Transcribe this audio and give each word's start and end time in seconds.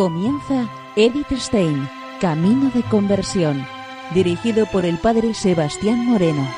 Comienza 0.00 0.66
Edith 0.96 1.30
Stein, 1.32 1.86
Camino 2.22 2.70
de 2.70 2.82
Conversión, 2.84 3.66
dirigido 4.14 4.64
por 4.64 4.86
el 4.86 4.96
Padre 4.96 5.34
Sebastián 5.34 6.06
Moreno. 6.06 6.48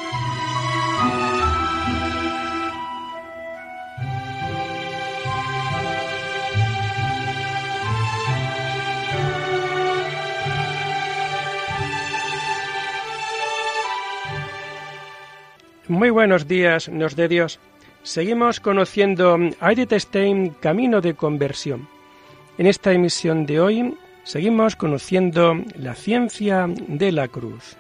Muy 15.89 16.11
buenos 16.11 16.47
días, 16.47 16.89
nos 16.89 17.17
de 17.17 17.27
Dios. 17.27 17.59
Seguimos 18.05 18.61
conociendo 18.61 19.37
Edith 19.61 19.95
Stein, 19.95 20.51
Camino 20.61 21.01
de 21.01 21.15
Conversión. 21.15 21.92
En 22.59 22.67
esta 22.67 22.93
emisión 22.93 23.47
de 23.47 23.61
hoy 23.61 23.95
seguimos 24.25 24.77
conociendo 24.77 25.55
la 25.75 25.95
ciencia 25.95 26.67
de 26.69 27.11
la 27.11 27.29
cruz. 27.29 27.77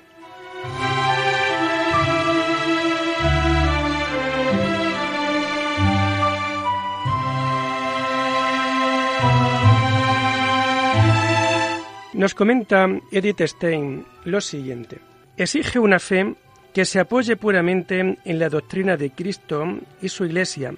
Nos 12.15 12.35
comenta 12.35 12.87
Edith 13.11 13.43
Stein 13.43 14.07
lo 14.25 14.41
siguiente. 14.41 15.01
Exige 15.37 15.79
una 15.79 15.99
fe 15.99 16.35
que 16.73 16.87
se 16.87 16.99
apoye 16.99 17.37
puramente 17.37 18.19
en 18.25 18.39
la 18.39 18.49
doctrina 18.49 18.97
de 18.97 19.11
Cristo 19.11 19.65
y 20.01 20.09
su 20.09 20.25
Iglesia 20.25 20.75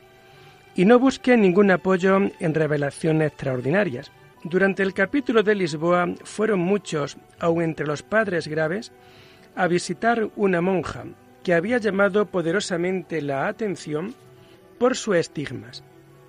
y 0.77 0.85
no 0.85 0.99
busque 0.99 1.37
ningún 1.37 1.71
apoyo 1.71 2.17
en 2.39 2.55
revelaciones 2.55 3.29
extraordinarias. 3.29 4.11
Durante 4.43 4.83
el 4.83 4.93
capítulo 4.93 5.43
de 5.43 5.55
Lisboa 5.55 6.07
fueron 6.25 6.61
muchos, 6.61 7.17
aun 7.39 7.63
entre 7.63 7.87
los 7.87 8.03
padres 8.03 8.49
graves, 8.49 8.93
a 9.55 9.69
visitar 9.69 10.29
una 10.37 10.61
monja 10.61 11.05
que 11.43 11.55
había 11.55 11.79
llamado 11.79 12.27
poderosamente 12.27 13.23
la 13.23 13.47
atención 13.47 14.15
por 14.79 14.97
sus 14.97 15.17
estigmas. 15.17 15.85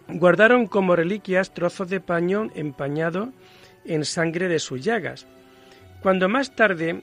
Guardaron 0.08 0.68
como 0.68 0.96
reliquias 0.96 1.54
trozos 1.54 1.90
de 1.90 2.00
paño 2.00 2.50
empañado 2.54 3.34
en 3.84 4.06
sangre 4.06 4.48
de 4.48 4.60
sus 4.60 4.84
llagas. 4.84 5.26
Cuando 6.02 6.30
más 6.30 6.56
tarde, 6.56 7.02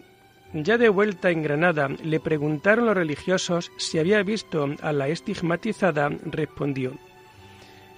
ya 0.53 0.79
de 0.79 0.89
vuelta 0.89 1.31
en 1.31 1.43
Granada, 1.43 1.89
le 1.89 2.21
preguntaron 2.21 2.87
los 2.87 2.95
religiosos 2.95 3.73
si 3.77 3.99
había 3.99 4.23
visto 4.23 4.69
a 4.81 4.93
la 4.93 5.09
estigmatizada, 5.09 6.09
respondió 6.25 6.93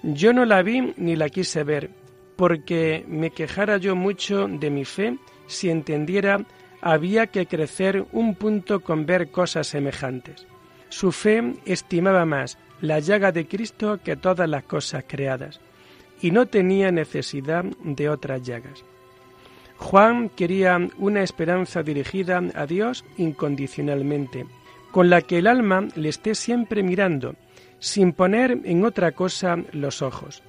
yo 0.05 0.35
no 0.35 0.45
la 0.45 0.63
vi 0.63 0.93
ni 0.99 1.17
la 1.17 1.31
quise 1.31 1.65
ver, 1.65 1.91
porque 2.37 3.07
me 3.09 3.31
quejara 3.31 3.79
yo 3.79 3.97
mucho 3.97 4.47
de 4.49 4.69
mi 4.69 4.85
fe 4.85 5.17
si 5.47 5.71
entendiera 5.71 6.45
había 6.83 7.29
que 7.29 7.47
crecer 7.47 8.05
un 8.13 8.35
punto 8.35 8.81
con 8.81 9.07
ver 9.07 9.31
cosas 9.31 9.67
semejantes. 9.67 10.47
Su 10.91 11.11
fe 11.11 11.55
estimaba 11.65 12.27
más 12.27 12.59
la 12.83 12.99
llaga 12.99 13.33
de 13.33 13.47
Cristo 13.47 13.99
que 14.05 14.17
todas 14.17 14.47
las 14.49 14.65
cosas 14.65 15.05
creadas, 15.09 15.59
y 16.21 16.31
no 16.33 16.47
tenía 16.47 16.91
necesidad 16.91 17.65
de 17.83 18.11
otras 18.11 18.43
llagas. 18.43 18.85
Juan 19.79 20.29
quería 20.29 20.79
una 20.99 21.23
esperanza 21.23 21.83
dirigida 21.83 22.43
a 22.55 22.67
Dios 22.67 23.07
incondicionalmente, 23.17 24.45
con 24.91 25.09
la 25.09 25.23
que 25.23 25.39
el 25.39 25.47
alma 25.47 25.89
le 25.97 26.11
esté 26.11 26.35
siempre 26.35 26.83
mirando 26.83 27.37
sin 27.85 28.15
poner 28.15 28.61
en 28.65 28.83
otra 28.83 29.13
cosa 29.13 29.59
los 29.73 30.01
ojos, 30.01 30.43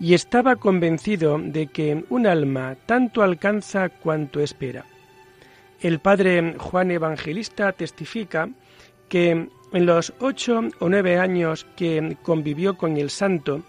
y 0.00 0.14
estaba 0.14 0.56
convencido 0.56 1.38
de 1.38 1.66
que 1.66 2.06
un 2.08 2.26
alma 2.26 2.76
tanto 2.86 3.22
alcanza 3.22 3.90
cuanto 3.90 4.40
espera. 4.40 4.86
El 5.82 5.98
padre 5.98 6.54
Juan 6.56 6.90
Evangelista 6.90 7.72
testifica 7.72 8.48
que 9.10 9.50
en 9.72 9.86
los 9.86 10.14
ocho 10.18 10.62
o 10.78 10.88
nueve 10.88 11.18
años 11.18 11.66
que 11.76 12.16
convivió 12.22 12.78
con 12.78 12.96
el 12.96 13.10
santo, 13.10 13.64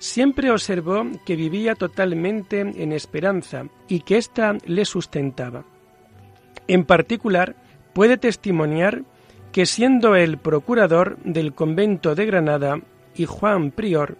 siempre 0.00 0.50
observó 0.50 1.06
que 1.24 1.36
vivía 1.36 1.76
totalmente 1.76 2.60
en 2.60 2.90
esperanza 2.90 3.66
y 3.86 4.00
que 4.00 4.16
ésta 4.16 4.58
le 4.64 4.84
sustentaba. 4.84 5.64
En 6.66 6.84
particular, 6.84 7.54
puede 7.92 8.16
testimoniar 8.16 9.04
que 9.56 9.64
siendo 9.64 10.16
el 10.16 10.36
procurador 10.36 11.16
del 11.24 11.54
convento 11.54 12.14
de 12.14 12.26
Granada 12.26 12.78
y 13.14 13.24
Juan 13.24 13.70
prior, 13.70 14.18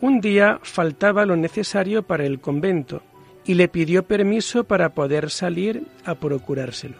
un 0.00 0.20
día 0.20 0.60
faltaba 0.62 1.26
lo 1.26 1.34
necesario 1.34 2.04
para 2.04 2.24
el 2.24 2.38
convento 2.38 3.02
y 3.44 3.54
le 3.54 3.66
pidió 3.66 4.04
permiso 4.04 4.62
para 4.62 4.90
poder 4.90 5.30
salir 5.30 5.82
a 6.04 6.14
procurárselo. 6.14 6.94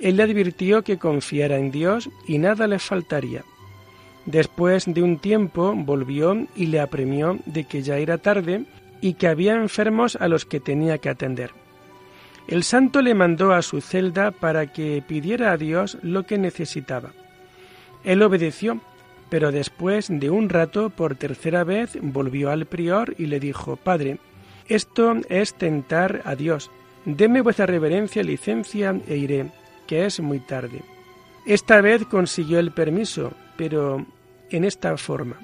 Él 0.00 0.16
le 0.16 0.24
advirtió 0.24 0.82
que 0.82 0.98
confiara 0.98 1.58
en 1.58 1.70
Dios 1.70 2.10
y 2.26 2.38
nada 2.38 2.66
le 2.66 2.80
faltaría. 2.80 3.44
Después 4.26 4.92
de 4.92 5.00
un 5.00 5.20
tiempo 5.20 5.72
volvió 5.76 6.44
y 6.56 6.66
le 6.66 6.80
apremió 6.80 7.38
de 7.46 7.68
que 7.68 7.82
ya 7.82 7.98
era 7.98 8.18
tarde 8.18 8.64
y 9.00 9.14
que 9.14 9.28
había 9.28 9.54
enfermos 9.54 10.16
a 10.16 10.26
los 10.26 10.44
que 10.44 10.58
tenía 10.58 10.98
que 10.98 11.08
atender. 11.08 11.52
El 12.48 12.62
santo 12.64 13.02
le 13.02 13.14
mandó 13.14 13.52
a 13.52 13.62
su 13.62 13.80
celda 13.80 14.30
para 14.30 14.72
que 14.72 15.02
pidiera 15.06 15.52
a 15.52 15.56
Dios 15.56 15.98
lo 16.02 16.24
que 16.24 16.38
necesitaba. 16.38 17.12
Él 18.04 18.22
obedeció, 18.22 18.80
pero 19.28 19.52
después 19.52 20.08
de 20.10 20.30
un 20.30 20.48
rato, 20.48 20.90
por 20.90 21.14
tercera 21.14 21.64
vez, 21.64 21.96
volvió 22.00 22.50
al 22.50 22.66
prior 22.66 23.14
y 23.18 23.26
le 23.26 23.38
dijo, 23.38 23.76
Padre, 23.76 24.18
esto 24.68 25.16
es 25.28 25.54
tentar 25.54 26.22
a 26.24 26.34
Dios. 26.34 26.70
Deme 27.04 27.40
vuestra 27.40 27.66
reverencia 27.66 28.22
licencia 28.22 28.98
e 29.06 29.16
iré, 29.16 29.50
que 29.86 30.06
es 30.06 30.20
muy 30.20 30.40
tarde. 30.40 30.82
Esta 31.46 31.80
vez 31.80 32.04
consiguió 32.06 32.58
el 32.58 32.72
permiso, 32.72 33.32
pero 33.56 34.04
en 34.50 34.64
esta 34.64 34.96
forma. 34.96 35.36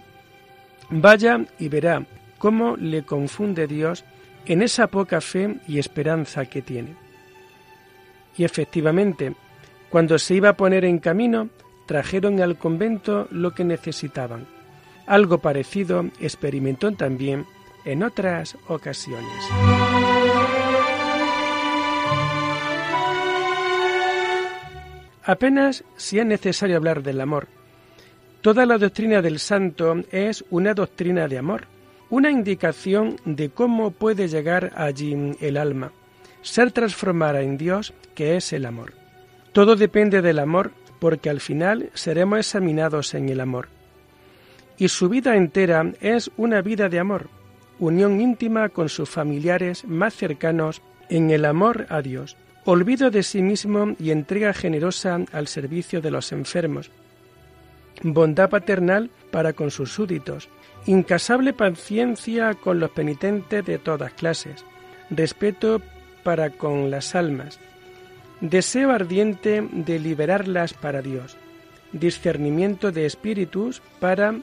Vaya 0.90 1.44
y 1.58 1.68
verá 1.68 2.04
cómo 2.38 2.76
le 2.76 3.04
confunde 3.04 3.66
Dios 3.66 4.04
en 4.46 4.62
esa 4.62 4.86
poca 4.86 5.20
fe 5.20 5.56
y 5.66 5.78
esperanza 5.78 6.46
que 6.46 6.62
tiene. 6.62 6.94
Y 8.36 8.44
efectivamente, 8.44 9.34
cuando 9.90 10.18
se 10.18 10.34
iba 10.34 10.50
a 10.50 10.56
poner 10.56 10.84
en 10.84 10.98
camino, 10.98 11.48
trajeron 11.86 12.40
al 12.40 12.58
convento 12.58 13.28
lo 13.30 13.54
que 13.54 13.64
necesitaban. 13.64 14.46
Algo 15.06 15.38
parecido 15.38 16.04
experimentó 16.20 16.92
también 16.92 17.46
en 17.84 18.02
otras 18.02 18.56
ocasiones. 18.68 19.26
Apenas 25.22 25.84
si 25.96 26.18
es 26.18 26.26
necesario 26.26 26.76
hablar 26.76 27.02
del 27.02 27.20
amor. 27.20 27.48
Toda 28.42 28.64
la 28.64 28.78
doctrina 28.78 29.22
del 29.22 29.40
santo 29.40 29.96
es 30.12 30.44
una 30.50 30.72
doctrina 30.72 31.26
de 31.26 31.38
amor, 31.38 31.66
una 32.10 32.30
indicación 32.30 33.16
de 33.24 33.50
cómo 33.50 33.90
puede 33.90 34.28
llegar 34.28 34.72
allí 34.76 35.36
el 35.40 35.56
alma, 35.56 35.92
ser 36.42 36.72
transformada 36.72 37.42
en 37.42 37.58
Dios, 37.58 37.92
que 38.14 38.36
es 38.36 38.52
el 38.52 38.66
amor. 38.66 38.92
Todo 39.52 39.74
depende 39.76 40.22
del 40.22 40.38
amor, 40.38 40.72
porque 41.00 41.30
al 41.30 41.40
final 41.40 41.90
seremos 41.94 42.38
examinados 42.38 43.14
en 43.14 43.28
el 43.28 43.40
amor. 43.40 43.68
Y 44.78 44.88
su 44.88 45.08
vida 45.08 45.36
entera 45.36 45.92
es 46.00 46.30
una 46.36 46.60
vida 46.60 46.88
de 46.88 46.98
amor, 46.98 47.28
unión 47.78 48.20
íntima 48.20 48.68
con 48.68 48.88
sus 48.88 49.08
familiares 49.08 49.84
más 49.84 50.14
cercanos 50.14 50.82
en 51.08 51.30
el 51.30 51.44
amor 51.44 51.86
a 51.88 52.02
Dios, 52.02 52.36
olvido 52.64 53.10
de 53.10 53.22
sí 53.22 53.42
mismo 53.42 53.94
y 53.98 54.10
entrega 54.10 54.52
generosa 54.52 55.18
al 55.32 55.48
servicio 55.48 56.00
de 56.00 56.10
los 56.10 56.32
enfermos, 56.32 56.90
bondad 58.02 58.50
paternal 58.50 59.10
para 59.30 59.52
con 59.52 59.70
sus 59.70 59.92
súditos, 59.92 60.48
incasable 60.86 61.52
paciencia 61.52 62.54
con 62.54 62.78
los 62.80 62.90
penitentes 62.90 63.64
de 63.64 63.78
todas 63.78 64.12
clases, 64.12 64.64
respeto 65.10 65.82
para 66.22 66.50
con 66.50 66.90
las 66.90 67.14
almas, 67.14 67.58
deseo 68.40 68.90
ardiente 68.92 69.66
de 69.70 69.98
liberarlas 69.98 70.74
para 70.74 71.02
Dios, 71.02 71.36
discernimiento 71.92 72.92
de 72.92 73.06
espíritus 73.06 73.82
para 74.00 74.34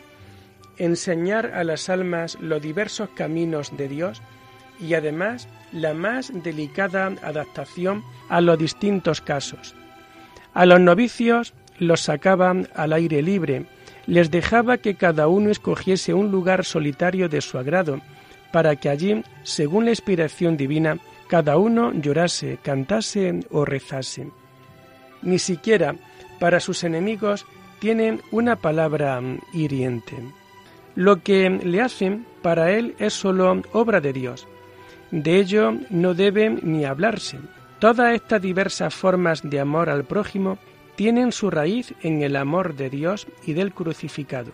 enseñar 0.78 1.54
a 1.54 1.63
las 1.63 1.90
almas 1.90 2.38
los 2.42 2.62
diversos 2.62 3.10
caminos 3.10 3.75
de 3.78 3.88
Dios 3.88 4.22
y 4.80 4.96
además 4.96 5.48
la 5.72 5.94
más 5.94 6.31
delicada 6.44 7.13
adaptación 7.22 8.04
a 8.30 8.42
los 8.42 8.57
distintos 8.57 9.22
casos. 9.22 9.75
A 10.54 10.66
los 10.66 10.80
novicios 10.80 11.54
los 11.80 12.01
sacaban 12.01 12.68
al 12.75 12.94
aire 12.94 13.22
libre, 13.22 13.66
les 14.06 14.32
dejaba 14.32 14.78
que 14.78 14.96
cada 14.96 15.28
uno 15.28 15.50
escogiese 15.50 16.14
un 16.14 16.32
lugar 16.32 16.66
solitario 16.66 17.30
de 17.30 17.42
su 17.42 17.58
agrado, 17.58 18.02
para 18.52 18.76
que 18.76 18.90
allí, 18.90 19.24
según 19.44 19.86
la 19.86 19.92
inspiración 19.92 20.58
divina, 20.58 20.98
cada 21.28 21.58
uno 21.58 21.92
llorase, 21.94 22.60
cantase 22.62 23.40
o 23.50 23.66
rezase. 23.66 24.30
Ni 25.22 25.40
siquiera 25.40 25.96
para 26.40 26.60
sus 26.60 26.84
enemigos 26.84 27.46
tienen 27.80 28.22
una 28.32 28.56
palabra 28.58 29.20
hiriente. 29.54 30.16
Lo 30.96 31.24
que 31.24 31.50
le 31.50 31.82
hacen 31.82 32.26
para 32.42 32.72
él 32.72 32.96
es 33.00 33.14
sólo 33.14 33.62
obra 33.72 34.00
de 34.00 34.14
Dios. 34.14 34.48
De 35.12 35.40
ello 35.40 35.74
no 35.90 36.14
debe 36.14 36.50
ni 36.50 36.86
hablarse. 36.86 37.40
Todas 37.80 38.14
estas 38.14 38.42
diversas 38.42 38.94
formas 38.94 39.42
de 39.44 39.60
amor 39.60 39.90
al 39.90 40.04
prójimo 40.04 40.60
tienen 40.95 41.31
su 41.31 41.50
raíz 41.50 41.94
en 42.01 42.22
el 42.22 42.36
amor 42.36 42.75
de 42.75 42.90
Dios 42.90 43.28
y 43.45 43.54
del 43.54 43.74
crucificado. 43.74 44.51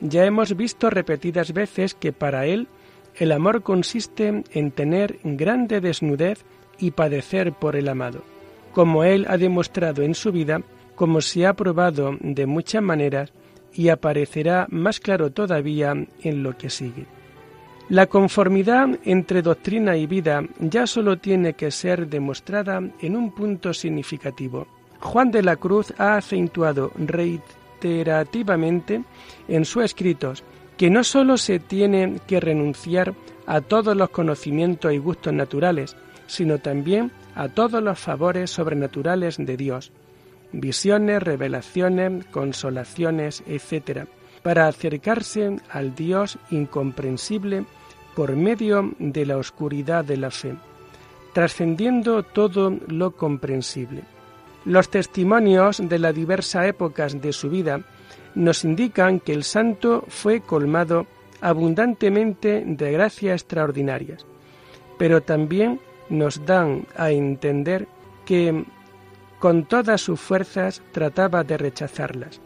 Ya 0.00 0.24
hemos 0.24 0.56
visto 0.56 0.90
repetidas 0.90 1.52
veces 1.52 1.94
que 1.94 2.12
para 2.12 2.46
Él 2.46 2.68
el 3.16 3.32
amor 3.32 3.62
consiste 3.62 4.44
en 4.52 4.70
tener 4.72 5.18
grande 5.22 5.80
desnudez 5.80 6.44
y 6.78 6.90
padecer 6.90 7.52
por 7.52 7.76
el 7.76 7.88
amado, 7.88 8.22
como 8.72 9.04
Él 9.04 9.26
ha 9.28 9.38
demostrado 9.38 10.02
en 10.02 10.14
su 10.14 10.32
vida, 10.32 10.62
como 10.94 11.20
se 11.20 11.46
ha 11.46 11.54
probado 11.54 12.16
de 12.20 12.46
muchas 12.46 12.82
maneras 12.82 13.32
y 13.72 13.88
aparecerá 13.88 14.66
más 14.70 15.00
claro 15.00 15.30
todavía 15.30 15.94
en 16.22 16.42
lo 16.42 16.56
que 16.56 16.70
sigue. 16.70 17.06
La 17.88 18.06
conformidad 18.06 18.88
entre 19.04 19.42
doctrina 19.42 19.96
y 19.96 20.06
vida 20.06 20.42
ya 20.58 20.86
solo 20.86 21.18
tiene 21.18 21.52
que 21.52 21.70
ser 21.70 22.08
demostrada 22.08 22.80
en 23.00 23.16
un 23.16 23.32
punto 23.32 23.74
significativo. 23.74 24.66
Juan 25.04 25.30
de 25.30 25.42
la 25.42 25.56
Cruz 25.56 25.92
ha 25.98 26.16
acentuado 26.16 26.90
reiterativamente 26.96 29.04
en 29.48 29.66
sus 29.66 29.84
escritos 29.84 30.42
que 30.78 30.88
no 30.90 31.04
sólo 31.04 31.36
se 31.36 31.60
tiene 31.60 32.20
que 32.26 32.40
renunciar 32.40 33.14
a 33.46 33.60
todos 33.60 33.94
los 33.94 34.08
conocimientos 34.08 34.92
y 34.92 34.98
gustos 34.98 35.34
naturales, 35.34 35.94
sino 36.26 36.58
también 36.58 37.12
a 37.34 37.48
todos 37.48 37.82
los 37.82 37.98
favores 37.98 38.50
sobrenaturales 38.50 39.36
de 39.36 39.58
Dios, 39.58 39.92
visiones, 40.52 41.22
revelaciones, 41.22 42.24
consolaciones, 42.26 43.42
etc., 43.46 44.06
para 44.42 44.68
acercarse 44.68 45.58
al 45.70 45.94
Dios 45.94 46.38
incomprensible 46.50 47.66
por 48.16 48.36
medio 48.36 48.94
de 48.98 49.26
la 49.26 49.36
oscuridad 49.36 50.02
de 50.04 50.16
la 50.16 50.30
fe, 50.30 50.54
trascendiendo 51.34 52.22
todo 52.22 52.74
lo 52.88 53.10
comprensible. 53.10 54.13
Los 54.64 54.88
testimonios 54.88 55.82
de 55.86 55.98
las 55.98 56.14
diversas 56.14 56.66
épocas 56.66 57.20
de 57.20 57.32
su 57.32 57.50
vida 57.50 57.80
nos 58.34 58.64
indican 58.64 59.20
que 59.20 59.32
el 59.32 59.44
santo 59.44 60.04
fue 60.08 60.40
colmado 60.40 61.06
abundantemente 61.40 62.64
de 62.66 62.92
gracias 62.92 63.42
extraordinarias, 63.42 64.24
pero 64.98 65.20
también 65.20 65.80
nos 66.08 66.44
dan 66.46 66.86
a 66.96 67.10
entender 67.10 67.86
que 68.24 68.64
con 69.38 69.66
todas 69.66 70.00
sus 70.00 70.18
fuerzas 70.18 70.82
trataba 70.92 71.44
de 71.44 71.58
rechazarlas. 71.58 72.40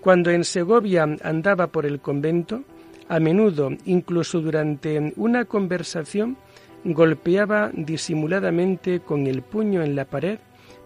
Cuando 0.00 0.30
en 0.30 0.44
Segovia 0.44 1.06
andaba 1.22 1.68
por 1.68 1.86
el 1.86 2.00
convento, 2.00 2.62
a 3.08 3.18
menudo, 3.18 3.70
incluso 3.86 4.40
durante 4.40 5.14
una 5.16 5.46
conversación, 5.46 6.36
golpeaba 6.84 7.70
disimuladamente 7.72 9.00
con 9.00 9.26
el 9.26 9.42
puño 9.42 9.82
en 9.82 9.96
la 9.96 10.04
pared 10.04 10.38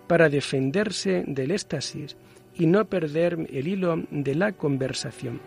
para 0.06 0.28
defenderse 0.28 1.24
del 1.26 1.50
éxtasis 1.50 2.16
y 2.56 2.66
no 2.66 2.84
perder 2.84 3.48
el 3.52 3.68
hilo 3.68 4.02
de 4.10 4.34
la 4.34 4.52
conversación. 4.52 5.40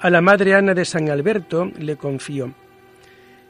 A 0.00 0.10
la 0.10 0.20
madre 0.20 0.54
Ana 0.54 0.74
de 0.74 0.84
San 0.84 1.08
Alberto 1.08 1.70
le 1.78 1.96
confió, 1.96 2.52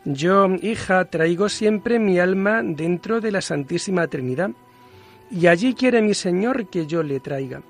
Yo, 0.04 0.48
hija, 0.60 1.06
traigo 1.06 1.48
siempre 1.48 1.98
mi 1.98 2.18
alma 2.18 2.62
dentro 2.62 3.20
de 3.20 3.32
la 3.32 3.40
Santísima 3.40 4.06
Trinidad, 4.06 4.50
y 5.30 5.46
allí 5.46 5.74
quiere 5.74 6.02
mi 6.02 6.12
Señor 6.12 6.68
que 6.68 6.86
yo 6.86 7.02
le 7.02 7.20
traiga. 7.20 7.62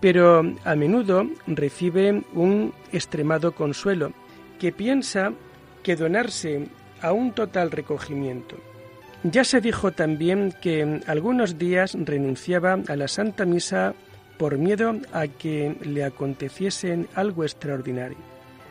Pero 0.00 0.54
a 0.64 0.74
menudo 0.76 1.28
recibe 1.48 2.22
un 2.32 2.72
extremado 2.92 3.52
consuelo, 3.52 4.12
que 4.60 4.70
piensa 4.70 5.32
que 5.82 5.96
donarse 5.96 6.68
a 7.02 7.12
un 7.12 7.32
total 7.32 7.70
recogimiento. 7.70 8.56
Ya 9.22 9.44
se 9.44 9.60
dijo 9.60 9.92
también 9.92 10.54
que 10.62 11.02
algunos 11.06 11.58
días 11.58 11.94
renunciaba 11.94 12.78
a 12.88 12.96
la 12.96 13.06
Santa 13.06 13.44
Misa 13.44 13.94
por 14.38 14.56
miedo 14.56 14.94
a 15.12 15.26
que 15.26 15.76
le 15.82 16.04
aconteciese 16.04 17.06
algo 17.14 17.44
extraordinario. 17.44 18.16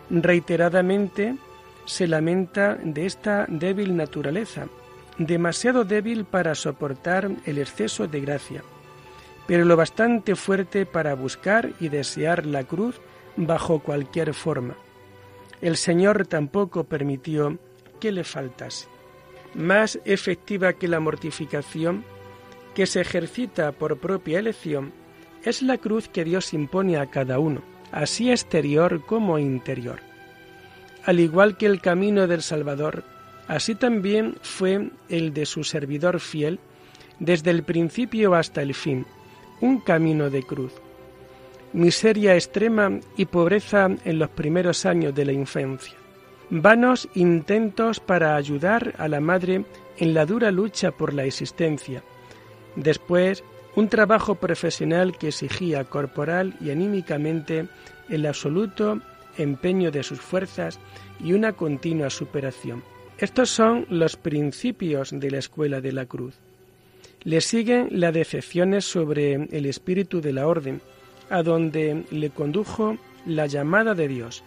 Reiteradamente 0.10 1.36
se 1.86 2.08
lamenta 2.08 2.76
de 2.84 3.06
esta 3.06 3.46
débil 3.48 3.96
naturaleza, 3.96 4.66
demasiado 5.20 5.86
débil 5.86 6.26
para 6.26 6.56
soportar 6.56 7.30
el 7.46 7.60
exceso 7.60 8.08
de 8.08 8.20
gracia, 8.22 8.64
pero 9.46 9.66
lo 9.66 9.76
bastante 9.76 10.36
fuerte 10.36 10.88
para 10.88 11.14
buscar 11.14 11.70
y 11.80 11.90
desear 11.90 12.48
la 12.48 12.64
cruz 12.64 13.00
bajo 13.36 13.80
cualquier 13.80 14.34
forma. 14.34 14.76
El 15.62 15.78
Señor 15.78 16.26
tampoco 16.26 16.86
permitió 16.86 17.60
que 18.00 18.12
le 18.12 18.24
faltase. 18.24 18.88
Más 19.54 20.00
efectiva 20.06 20.74
que 20.74 20.88
la 20.88 21.00
mortificación, 21.00 22.04
que 22.76 22.86
se 22.86 23.02
ejercita 23.02 23.72
por 23.72 23.98
propia 23.98 24.40
elección, 24.40 24.94
es 25.44 25.62
la 25.62 25.78
cruz 25.78 26.08
que 26.08 26.24
Dios 26.24 26.54
impone 26.54 26.98
a 26.98 27.08
cada 27.08 27.40
uno, 27.40 27.62
así 27.92 28.32
exterior 28.32 29.06
como 29.06 29.40
interior. 29.40 30.00
Al 31.06 31.20
igual 31.20 31.58
que 31.58 31.66
el 31.66 31.82
camino 31.82 32.28
del 32.28 32.42
Salvador, 32.42 33.04
así 33.48 33.74
también 33.76 34.36
fue 34.42 34.92
el 35.08 35.34
de 35.34 35.46
su 35.46 35.64
servidor 35.64 36.20
fiel, 36.20 36.60
desde 37.20 37.52
el 37.52 37.64
principio 37.64 38.36
hasta 38.36 38.62
el 38.62 38.74
fin, 38.74 39.06
un 39.62 39.80
camino 39.80 40.30
de 40.30 40.44
cruz. 40.44 40.74
Miseria 41.74 42.36
extrema 42.36 43.00
y 43.16 43.26
pobreza 43.26 43.90
en 44.04 44.20
los 44.20 44.30
primeros 44.30 44.86
años 44.86 45.14
de 45.14 45.26
la 45.26 45.34
infancia. 45.34 45.96
Vanos 46.52 47.08
intentos 47.14 48.00
para 48.00 48.36
ayudar 48.36 48.96
a 48.98 49.08
la 49.08 49.20
madre 49.20 49.66
en 49.98 50.14
la 50.14 50.26
dura 50.26 50.52
lucha 50.52 50.92
por 50.92 51.14
la 51.14 51.26
existencia. 51.26 52.04
Después, 52.76 53.44
un 53.76 53.88
trabajo 53.88 54.36
profesional 54.36 55.18
que 55.18 55.28
exigía 55.28 55.84
corporal 55.84 56.56
y 56.60 56.72
anímicamente 56.72 57.68
el 58.10 58.26
absoluto 58.26 59.00
empeño 59.38 59.92
de 59.92 60.04
sus 60.04 60.20
fuerzas 60.20 60.80
y 61.24 61.34
una 61.34 61.54
continua 61.54 62.10
superación. 62.10 62.84
Estos 63.20 63.50
son 63.50 63.86
los 63.90 64.16
principios 64.16 65.12
de 65.12 65.30
la 65.30 65.38
escuela 65.38 65.82
de 65.82 65.92
la 65.92 66.06
cruz. 66.06 66.36
Le 67.24 67.42
siguen 67.42 67.90
las 67.92 68.14
decepciones 68.14 68.86
sobre 68.86 69.34
el 69.34 69.66
espíritu 69.66 70.22
de 70.22 70.34
la 70.34 70.48
orden, 70.48 70.82
a 71.30 71.44
donde 71.44 72.06
le 72.12 72.30
condujo 72.32 72.98
la 73.26 73.46
llamada 73.46 73.94
de 73.94 74.08
Dios. 74.08 74.44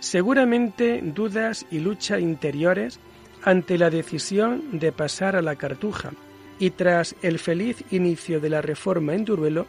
Seguramente 0.00 1.00
dudas 1.02 1.66
y 1.70 1.80
luchas 1.80 2.20
interiores 2.20 3.00
ante 3.42 3.78
la 3.78 3.90
decisión 3.90 4.78
de 4.78 4.92
pasar 4.92 5.36
a 5.36 5.42
la 5.42 5.56
cartuja, 5.56 6.12
y 6.58 6.70
tras 6.70 7.14
el 7.22 7.38
feliz 7.38 7.84
inicio 7.90 8.40
de 8.40 8.50
la 8.50 8.60
reforma 8.60 9.14
en 9.14 9.24
Duruelo, 9.24 9.66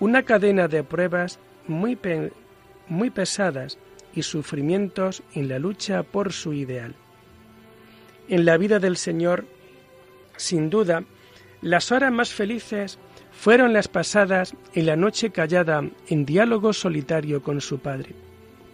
una 0.00 0.22
cadena 0.22 0.68
de 0.68 0.82
pruebas 0.82 1.38
muy, 1.66 1.98
muy 2.88 3.10
pesadas 3.10 3.78
y 4.14 4.22
sufrimientos 4.22 5.22
en 5.34 5.48
la 5.48 5.58
lucha 5.58 6.02
por 6.02 6.32
su 6.32 6.52
ideal. 6.52 6.94
En 8.28 8.44
la 8.44 8.56
vida 8.56 8.78
del 8.78 8.96
Señor, 8.96 9.44
sin 10.36 10.70
duda, 10.70 11.04
las 11.60 11.92
horas 11.92 12.12
más 12.12 12.32
felices 12.32 12.98
fueron 13.32 13.72
las 13.72 13.88
pasadas 13.88 14.54
en 14.74 14.86
la 14.86 14.96
noche 14.96 15.30
callada 15.30 15.82
en 16.08 16.24
diálogo 16.24 16.72
solitario 16.72 17.42
con 17.42 17.60
su 17.60 17.78
Padre, 17.78 18.14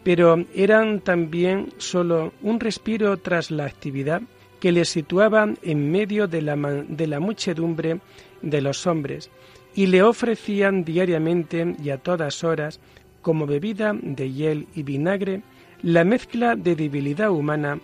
pero 0.02 0.45
eran 0.54 1.00
también 1.00 1.69
sólo 1.78 2.33
un 2.42 2.61
respiro 2.61 3.16
tras 3.19 3.50
la 3.50 3.66
actividad 3.66 4.23
que 4.61 4.73
le 4.73 4.85
situaban 4.85 5.59
en 5.62 5.90
medio 5.90 6.28
de 6.28 6.42
la, 6.42 6.57
de 6.57 7.07
la 7.07 7.21
muchedumbre 7.21 8.00
de 8.42 8.61
los 8.61 8.87
hombres 8.87 9.30
y 9.75 9.87
le 9.87 10.02
ofrecían 10.02 10.85
diariamente 10.85 11.75
y 11.83 11.90
a 11.90 11.99
todas 11.99 12.45
horas, 12.45 12.80
como 13.23 13.47
bebida 13.47 13.95
de 14.00 14.30
hiel 14.30 14.66
y 14.75 14.83
vinagre, 14.83 15.42
la 15.83 16.04
mezcla 16.04 16.57
de 16.57 16.75
debilidad 16.75 17.30
humana 17.30 17.78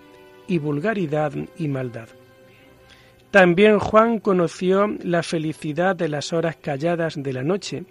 y 0.46 0.58
vulgaridad 0.58 1.32
y 1.56 1.68
maldad. 1.68 2.08
También 3.30 3.78
Juan 3.78 4.18
conoció 4.18 4.86
la 5.02 5.22
felicidad 5.22 5.96
de 5.96 6.08
las 6.08 6.32
horas 6.32 6.56
calladas 6.56 7.22
de 7.22 7.32
la 7.32 7.42
noche 7.42 7.84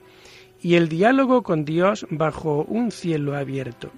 y 0.62 0.76
el 0.76 0.90
diálogo 0.90 1.44
con 1.44 1.66
Dios 1.66 2.08
bajo 2.10 2.64
un 2.68 2.92
cielo 2.92 3.36
abierto. 3.36 3.92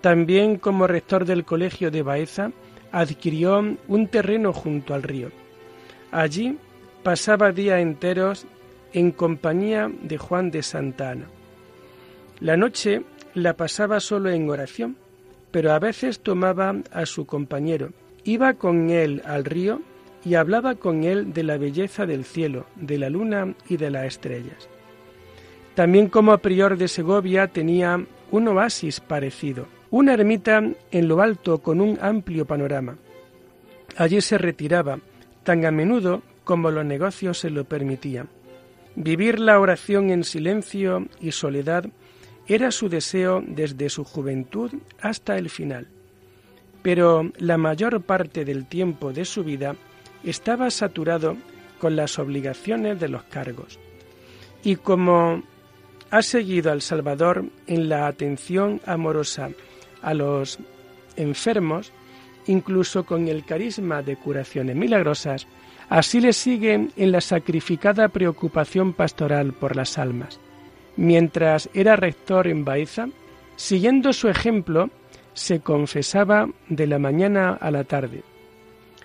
También 0.00 0.56
como 0.56 0.86
rector 0.86 1.24
del 1.24 1.44
colegio 1.44 1.90
de 1.90 2.02
Baeza, 2.02 2.52
adquirió 2.92 3.76
un 3.88 4.08
terreno 4.08 4.52
junto 4.52 4.94
al 4.94 5.02
río. 5.02 5.30
Allí 6.10 6.58
pasaba 7.02 7.52
días 7.52 7.80
enteros 7.80 8.46
en 8.92 9.12
compañía 9.12 9.90
de 10.02 10.18
Juan 10.18 10.50
de 10.50 10.62
Santa 10.62 11.10
Ana. 11.10 11.26
La 12.40 12.56
noche 12.56 13.02
la 13.34 13.56
pasaba 13.56 14.00
solo 14.00 14.30
en 14.30 14.48
oración, 14.48 14.96
pero 15.50 15.72
a 15.72 15.78
veces 15.78 16.20
tomaba 16.20 16.74
a 16.92 17.06
su 17.06 17.26
compañero, 17.26 17.92
iba 18.24 18.54
con 18.54 18.90
él 18.90 19.22
al 19.24 19.44
río 19.44 19.80
y 20.24 20.34
hablaba 20.34 20.74
con 20.74 21.04
él 21.04 21.32
de 21.32 21.42
la 21.42 21.58
belleza 21.58 22.06
del 22.06 22.24
cielo, 22.24 22.66
de 22.76 22.98
la 22.98 23.10
luna 23.10 23.54
y 23.68 23.76
de 23.76 23.90
las 23.90 24.06
estrellas. 24.06 24.68
También 25.74 26.08
como 26.08 26.36
prior 26.38 26.76
de 26.76 26.88
Segovia 26.88 27.46
tenía 27.48 28.04
un 28.30 28.48
oasis 28.48 29.00
parecido, 29.00 29.66
una 29.90 30.14
ermita 30.14 30.62
en 30.90 31.08
lo 31.08 31.20
alto 31.20 31.58
con 31.58 31.80
un 31.80 31.98
amplio 32.00 32.46
panorama. 32.46 32.96
Allí 33.96 34.20
se 34.20 34.38
retiraba, 34.38 34.98
tan 35.42 35.64
a 35.64 35.70
menudo 35.70 36.22
como 36.44 36.70
los 36.70 36.84
negocios 36.84 37.38
se 37.38 37.50
lo 37.50 37.64
permitían. 37.64 38.28
Vivir 38.94 39.38
la 39.38 39.58
oración 39.58 40.10
en 40.10 40.24
silencio 40.24 41.06
y 41.20 41.32
soledad 41.32 41.86
era 42.46 42.70
su 42.70 42.88
deseo 42.88 43.42
desde 43.46 43.88
su 43.88 44.04
juventud 44.04 44.72
hasta 45.00 45.38
el 45.38 45.50
final. 45.50 45.86
Pero 46.82 47.30
la 47.38 47.56
mayor 47.56 48.02
parte 48.02 48.44
del 48.44 48.66
tiempo 48.66 49.12
de 49.12 49.24
su 49.24 49.44
vida 49.44 49.76
estaba 50.24 50.70
saturado 50.70 51.36
con 51.78 51.96
las 51.96 52.18
obligaciones 52.18 52.98
de 52.98 53.08
los 53.08 53.22
cargos. 53.24 53.78
Y 54.62 54.76
como 54.76 55.42
ha 56.10 56.22
seguido 56.22 56.72
al 56.72 56.82
Salvador 56.82 57.44
en 57.66 57.88
la 57.88 58.06
atención 58.06 58.80
amorosa 58.84 59.50
a 60.02 60.14
los 60.14 60.58
enfermos, 61.16 61.92
incluso 62.46 63.04
con 63.04 63.28
el 63.28 63.44
carisma 63.44 64.02
de 64.02 64.16
curaciones 64.16 64.76
milagrosas, 64.76 65.46
así 65.88 66.20
le 66.20 66.32
sigue 66.32 66.88
en 66.96 67.12
la 67.12 67.20
sacrificada 67.20 68.08
preocupación 68.08 68.92
pastoral 68.92 69.52
por 69.52 69.76
las 69.76 69.98
almas. 69.98 70.40
Mientras 70.96 71.68
era 71.74 71.96
rector 71.96 72.46
en 72.46 72.64
Baeza, 72.64 73.08
siguiendo 73.56 74.12
su 74.12 74.28
ejemplo, 74.28 74.90
se 75.34 75.60
confesaba 75.60 76.48
de 76.68 76.86
la 76.86 76.98
mañana 76.98 77.52
a 77.52 77.70
la 77.70 77.84
tarde. 77.84 78.22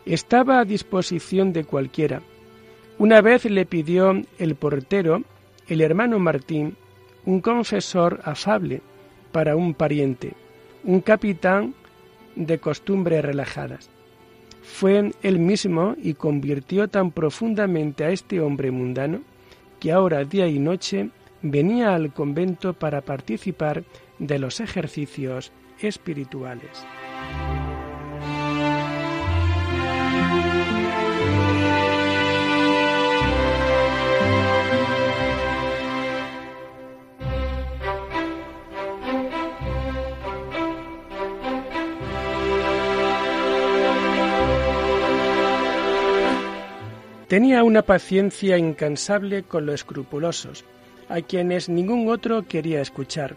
Estaba 0.05 0.59
a 0.59 0.65
disposición 0.65 1.53
de 1.53 1.63
cualquiera. 1.63 2.21
Una 2.97 3.21
vez 3.21 3.45
le 3.45 3.65
pidió 3.65 4.21
el 4.37 4.55
portero, 4.55 5.23
el 5.67 5.81
hermano 5.81 6.19
Martín, 6.19 6.75
un 7.25 7.41
confesor 7.41 8.21
afable 8.23 8.81
para 9.31 9.55
un 9.55 9.73
pariente, 9.73 10.33
un 10.85 11.01
capitán 11.01 11.73
de 12.35 12.59
costumbres 12.59 13.25
relajadas. 13.25 13.89
Fue 14.61 15.11
él 15.21 15.39
mismo 15.39 15.95
y 16.01 16.13
convirtió 16.13 16.87
tan 16.87 17.11
profundamente 17.11 18.03
a 18.03 18.09
este 18.09 18.39
hombre 18.39 18.71
mundano 18.71 19.21
que 19.79 19.91
ahora 19.91 20.23
día 20.23 20.47
y 20.47 20.59
noche 20.59 21.09
venía 21.41 21.93
al 21.93 22.13
convento 22.13 22.73
para 22.73 23.01
participar 23.01 23.83
de 24.19 24.39
los 24.39 24.59
ejercicios 24.59 25.51
espirituales. 25.79 26.85
Tenía 47.27 47.63
una 47.63 47.81
paciencia 47.81 48.57
incansable 48.57 49.43
con 49.43 49.65
los 49.65 49.75
escrupulosos, 49.75 50.63
a 51.09 51.21
quienes 51.21 51.69
ningún 51.69 52.07
otro 52.09 52.47
quería 52.47 52.81
escuchar. 52.81 53.35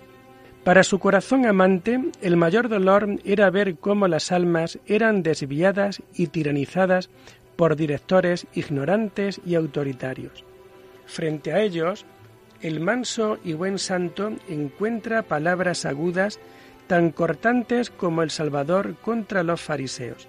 Para 0.63 0.85
su 0.85 0.99
corazón 0.99 1.47
amante, 1.47 1.99
el 2.21 2.37
mayor 2.37 2.69
dolor 2.69 3.09
era 3.25 3.49
ver 3.49 3.77
cómo 3.77 4.07
las 4.07 4.31
almas 4.31 4.79
eran 4.87 5.23
desviadas 5.23 6.03
y 6.15 6.27
tiranizadas 6.27 7.09
por 7.57 7.77
directores 7.77 8.47
ignorantes 8.53 9.41
y 9.47 9.55
autoritarios. 9.55 10.45
Frente 11.07 11.55
a 11.55 11.63
ellos, 11.63 12.05
el 12.61 12.81
manso 12.81 13.39
y 13.43 13.55
buen 13.55 13.79
santo 13.79 14.33
encuentra 14.49 15.23
palabras 15.23 15.87
agudas 15.87 16.39
tan 16.89 17.11
cortantes 17.11 17.89
como 17.89 18.23
el 18.23 18.31
Salvador 18.31 18.97
contra 19.01 19.43
los 19.43 19.63
fariseos. 19.63 20.29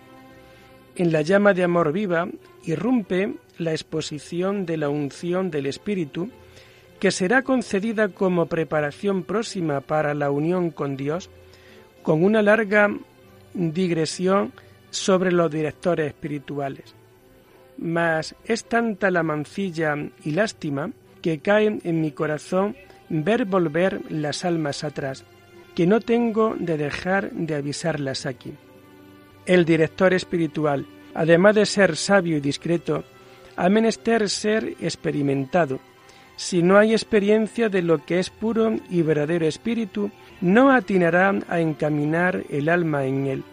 En 0.96 1.12
la 1.12 1.22
llama 1.22 1.54
de 1.54 1.64
amor 1.64 1.92
viva 1.92 2.28
irrumpe 2.64 3.36
la 3.60 3.72
exposición 3.72 4.66
de 4.66 4.78
la 4.78 4.90
unción 4.90 5.52
del 5.52 5.68
Espíritu, 5.68 6.30
que 7.00 7.12
será 7.12 7.44
concedida 7.44 8.10
como 8.10 8.48
preparación 8.48 9.24
próxima 9.24 9.82
para 9.82 10.14
la 10.14 10.32
unión 10.32 10.72
con 10.72 10.98
Dios, 10.98 11.30
con 12.02 12.24
una 12.24 12.42
larga 12.42 12.90
digresión 13.54 14.52
sobre 14.90 15.32
los 15.32 15.52
directores 15.52 16.08
espirituales. 16.08 16.96
Mas 17.78 18.36
es 18.46 18.66
tanta 18.66 19.12
la 19.12 19.24
mancilla 19.24 19.96
y 20.24 20.32
lástima 20.32 20.92
que 21.22 21.40
cae 21.40 21.80
en 21.84 22.02
mi 22.02 22.12
corazón 22.12 22.76
ver 23.10 23.46
volver 23.46 24.02
las 24.10 24.46
almas 24.46 24.84
atrás, 24.84 25.24
que 25.76 25.88
no 25.88 26.02
tengo 26.02 26.56
de 26.60 26.78
dejar 26.78 27.32
de 27.32 27.56
avisarlas 27.56 28.26
aquí. 28.26 28.54
El 29.46 29.66
director 29.66 30.14
espiritual, 30.14 30.86
además 31.14 31.56
de 31.56 31.66
ser 31.66 31.96
sabio 31.96 32.38
y 32.38 32.42
discreto, 32.42 33.04
ha 33.60 33.68
menester 33.68 34.30
ser 34.30 34.78
experimentado. 34.80 35.82
Si 36.38 36.64
no 36.64 36.78
hay 36.78 36.94
experiencia 36.94 37.68
de 37.68 37.82
lo 37.82 38.06
que 38.06 38.20
es 38.20 38.30
puro 38.30 38.78
y 38.90 39.02
verdadero 39.02 39.46
espíritu, 39.46 40.12
no 40.40 40.72
atinará 40.72 41.38
a 41.50 41.60
encaminar 41.60 42.46
el 42.50 42.70
alma 42.70 43.04
en 43.04 43.28
él. 43.28 43.44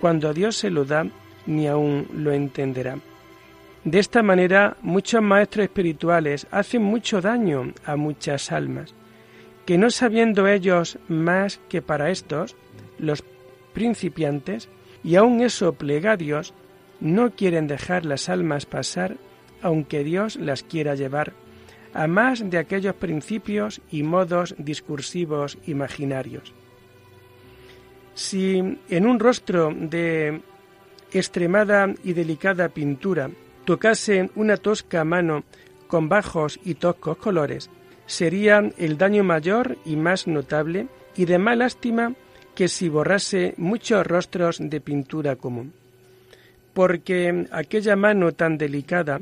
Cuando 0.00 0.32
Dios 0.32 0.56
se 0.56 0.70
lo 0.70 0.86
da, 0.86 1.06
ni 1.44 1.66
aun 1.66 2.08
lo 2.14 2.32
entenderá. 2.32 2.96
De 3.84 3.98
esta 3.98 4.22
manera, 4.22 4.78
muchos 4.80 5.20
maestros 5.20 5.64
espirituales 5.64 6.46
hacen 6.50 6.82
mucho 6.82 7.20
daño 7.20 7.74
a 7.84 7.96
muchas 7.96 8.52
almas, 8.52 8.94
que 9.66 9.76
no 9.76 9.90
sabiendo 9.90 10.48
ellos 10.48 10.98
más 11.06 11.60
que 11.68 11.82
para 11.82 12.10
estos, 12.10 12.56
los 12.98 13.22
principiantes, 13.74 14.70
y 15.04 15.16
aun 15.16 15.42
eso 15.42 15.74
plega 15.74 16.12
a 16.12 16.16
Dios, 16.16 16.54
no 16.98 17.32
quieren 17.32 17.66
dejar 17.66 18.06
las 18.06 18.30
almas 18.30 18.64
pasar 18.64 19.18
aunque 19.62 20.04
Dios 20.04 20.36
las 20.36 20.62
quiera 20.62 20.94
llevar, 20.94 21.32
a 21.92 22.06
más 22.06 22.48
de 22.48 22.58
aquellos 22.58 22.94
principios 22.94 23.80
y 23.90 24.02
modos 24.02 24.54
discursivos 24.58 25.58
imaginarios. 25.66 26.52
Si 28.14 28.78
en 28.88 29.06
un 29.06 29.18
rostro 29.18 29.72
de 29.74 30.40
extremada 31.12 31.92
y 32.04 32.12
delicada 32.12 32.68
pintura 32.68 33.30
tocase 33.64 34.30
una 34.36 34.56
tosca 34.56 35.04
mano 35.04 35.44
con 35.86 36.08
bajos 36.08 36.60
y 36.64 36.74
toscos 36.74 37.16
colores, 37.16 37.70
sería 38.06 38.70
el 38.78 38.98
daño 38.98 39.24
mayor 39.24 39.78
y 39.84 39.96
más 39.96 40.26
notable 40.26 40.86
y 41.16 41.24
de 41.24 41.38
más 41.38 41.56
lástima 41.56 42.14
que 42.54 42.68
si 42.68 42.88
borrase 42.88 43.54
muchos 43.56 44.06
rostros 44.06 44.58
de 44.60 44.80
pintura 44.80 45.36
común. 45.36 45.72
Porque 46.74 47.46
aquella 47.50 47.96
mano 47.96 48.32
tan 48.32 48.58
delicada 48.58 49.20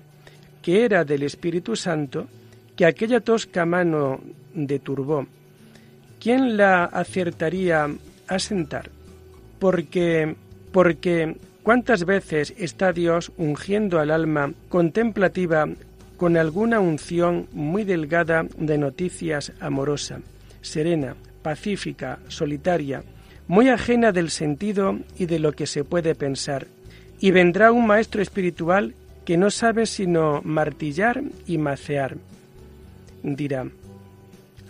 que 0.68 0.84
era 0.84 1.02
del 1.02 1.22
Espíritu 1.22 1.76
Santo, 1.76 2.28
que 2.76 2.84
aquella 2.84 3.20
tosca 3.20 3.64
mano 3.64 4.20
deturbó, 4.52 5.26
¿quién 6.20 6.58
la 6.58 6.84
acertaría 6.84 7.88
a 8.26 8.38
sentar? 8.38 8.90
Porque, 9.58 10.36
porque 10.70 11.38
cuántas 11.62 12.04
veces 12.04 12.52
está 12.58 12.92
Dios 12.92 13.32
ungiendo 13.38 13.98
al 13.98 14.10
alma 14.10 14.52
contemplativa 14.68 15.66
con 16.18 16.36
alguna 16.36 16.80
unción 16.80 17.48
muy 17.52 17.84
delgada 17.84 18.44
de 18.58 18.76
noticias 18.76 19.54
amorosa, 19.60 20.20
serena, 20.60 21.16
pacífica, 21.40 22.18
solitaria, 22.28 23.04
muy 23.46 23.70
ajena 23.70 24.12
del 24.12 24.28
sentido 24.28 24.98
y 25.18 25.24
de 25.24 25.38
lo 25.38 25.52
que 25.52 25.66
se 25.66 25.82
puede 25.82 26.14
pensar. 26.14 26.66
Y 27.20 27.30
vendrá 27.30 27.72
un 27.72 27.86
maestro 27.86 28.20
espiritual 28.20 28.92
que 29.28 29.36
no 29.36 29.50
sabe 29.50 29.84
sino 29.84 30.40
martillar 30.42 31.22
y 31.46 31.58
macear. 31.58 32.16
Dirá, 33.22 33.68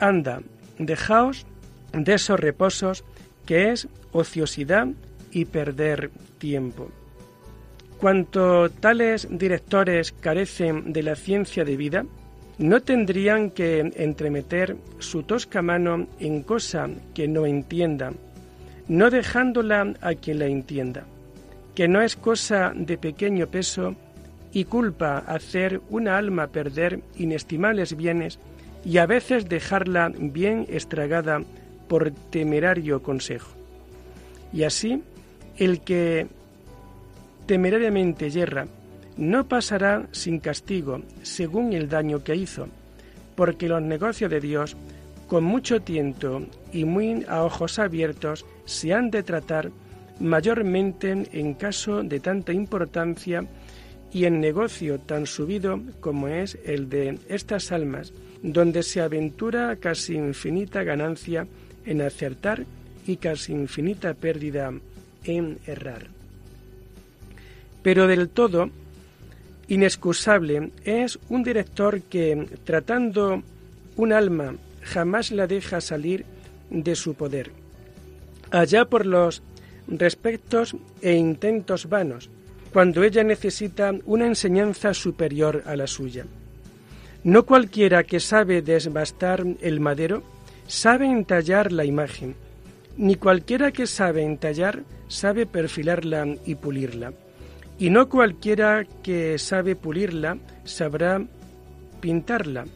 anda, 0.00 0.43
dejaos 0.81 1.47
de 1.93 2.15
esos 2.15 2.41
reposos 2.41 3.05
que 3.47 3.71
es 3.71 3.87
ociosidad 4.11 4.88
y 5.31 5.45
perder 5.45 6.11
tiempo. 6.38 6.91
Cuanto 8.00 8.69
tales 8.69 9.29
directores 9.31 10.11
carecen 10.11 10.93
de 10.93 11.05
la 11.05 11.15
ciencia 11.15 11.65
de 11.65 11.77
vida, 11.77 12.05
no 12.59 12.81
tendrían 12.81 13.53
que 13.53 13.93
entremeter 13.95 14.77
su 14.99 15.23
tosca 15.23 15.62
mano 15.62 16.09
en 16.19 16.43
cosa 16.43 16.91
que 17.15 17.29
no 17.29 17.47
entienda, 17.47 18.12
no 18.88 19.09
dejándola 19.09 19.95
a 20.00 20.15
quien 20.15 20.41
la 20.41 20.47
entienda, 20.47 21.05
que 21.77 21.87
no 21.87 22.03
es 22.03 22.17
cosa 22.17 22.73
de 22.75 22.99
pequeño 22.99 23.47
peso 23.47 23.95
y 24.59 24.65
culpa 24.65 25.19
hacer 25.19 25.81
una 25.88 26.19
alma 26.19 26.49
perder 26.49 27.00
inestimables 27.17 27.97
bienes 27.97 28.41
y 28.85 28.99
a 28.99 29.07
veces 29.07 29.49
dejarla 29.49 30.12
bien 30.19 30.67
estragada 30.69 31.43
por 31.87 32.11
temerario 32.11 33.00
consejo. 33.00 33.53
Y 34.53 34.65
así, 34.65 35.00
el 35.59 35.81
que 35.83 36.27
temerariamente 37.47 38.31
yerra 38.31 38.67
no 39.17 39.47
pasará 39.47 40.09
sin 40.11 40.41
castigo 40.41 41.03
según 41.23 41.73
el 41.73 41.88
daño 41.88 42.25
que 42.25 42.35
hizo, 42.35 42.67
porque 43.37 43.69
los 43.69 43.83
negocios 43.83 44.29
de 44.29 44.41
Dios, 44.41 44.77
con 45.29 45.45
mucho 45.45 45.83
tiento 45.83 46.43
y 46.73 46.85
muy 46.85 47.25
a 47.29 47.45
ojos 47.45 47.79
abiertos, 47.79 48.45
se 48.65 48.93
han 48.93 49.12
de 49.12 49.23
tratar 49.23 49.71
mayormente 50.19 51.29
en 51.31 51.55
caso 51.55 52.03
de 52.03 52.19
tanta 52.19 52.53
importancia 52.53 53.47
y 54.12 54.25
en 54.25 54.41
negocio 54.41 54.99
tan 54.99 55.27
subido 55.27 55.81
como 56.00 56.29
es 56.29 56.59
el 56.65 56.88
de 56.88 57.19
estas 57.29 57.73
almas, 57.73 58.12
donde 58.43 58.83
se 58.83 59.00
aventura 59.00 59.77
casi 59.77 60.15
infinita 60.15 60.83
ganancia 60.83 61.47
en 61.85 62.00
acertar 62.03 62.65
y 63.07 63.17
casi 63.17 63.53
infinita 63.53 64.15
pérdida 64.15 64.73
en 65.25 65.59
errar. 65.67 66.07
Pero 67.83 68.07
del 68.07 68.29
todo 68.29 68.71
inexcusable 69.69 70.71
es 70.85 71.19
un 71.29 71.43
director 71.43 72.03
que, 72.03 72.49
tratando 72.65 73.43
un 73.97 74.12
alma, 74.12 74.55
jamás 74.83 75.31
la 75.31 75.47
deja 75.47 75.81
salir 75.81 76.25
de 76.71 76.95
su 76.97 77.15
poder. 77.15 77.50
Allá 78.50 78.87
por 78.87 79.05
los 79.05 79.43
respectos 79.87 80.77
e 81.03 81.15
intentos 81.15 81.88
vanos, 81.88 82.31
cuando 82.72 83.02
ella 83.02 83.25
necesita 83.25 83.92
una 84.06 84.26
enseñanza 84.26 84.94
superior 84.94 85.62
a 85.66 85.76
la 85.76 85.87
suya. 85.87 86.26
No 87.25 87.44
cualquiera 87.44 88.04
que 88.04 88.20
sabe 88.20 88.62
desbastar 88.62 89.44
el 89.60 89.80
madero 89.80 90.22
sabe 90.66 91.06
entallar 91.06 91.72
la 91.72 91.84
imagen, 91.84 92.37
ni 92.96 93.16
cualquiera 93.16 93.72
que 93.72 93.87
sabe 93.87 94.22
entallar 94.22 94.82
sabe 95.08 95.46
perfilarla 95.46 96.26
y 96.44 96.54
pulirla. 96.54 97.12
Y 97.78 97.90
no 97.90 98.08
cualquiera 98.08 98.84
que 99.02 99.38
sabe 99.38 99.76
pulirla 99.76 100.37
sabrá 100.64 101.22
pintarla, 102.00 102.66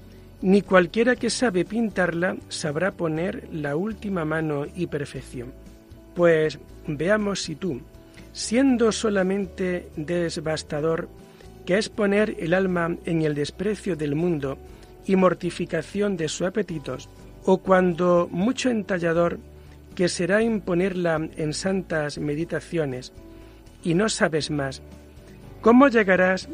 ni 0.41 0.63
cualquiera 0.63 1.17
que 1.17 1.31
sabe 1.31 1.65
pintarla 1.65 2.37
sabrá 2.49 2.93
poner 2.93 3.49
la 3.53 3.77
última 3.77 4.25
mano 4.25 4.67
y 4.75 4.87
perfección. 4.87 5.53
Pues 6.15 6.59
veamos 6.87 7.43
si 7.43 7.55
tú, 7.55 7.81
siendo 8.33 8.93
solamente 8.93 9.89
desbastador, 9.97 11.09
que 11.67 11.79
es 11.79 11.89
poner 11.89 12.37
el 12.39 12.55
alma 12.55 12.97
en 13.05 13.23
el 13.23 13.35
desprecio 13.35 13.97
del 13.97 14.15
mundo 14.15 14.59
y 15.07 15.17
mortificación 15.17 16.17
de 16.17 16.29
sus 16.29 16.47
apetitos, 16.47 17.09
o 17.45 17.59
cuando 17.59 18.29
mucho 18.31 18.71
entallador, 18.71 19.39
que 19.95 20.09
será 20.09 20.43
imponerla 20.43 21.29
en 21.37 21.53
santas 21.53 22.19
meditaciones, 22.19 23.13
y 23.85 23.95
no 23.95 24.09
sabes 24.09 24.51
más, 24.51 24.81
¿cómo 25.61 25.89
llegarás 25.89 26.49